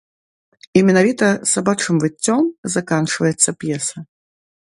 І 0.79 0.81
менавіта 0.87 1.27
сабачым 1.51 1.95
выццём 2.05 2.43
заканчваецца 2.79 3.49
п'еса. 3.65 3.97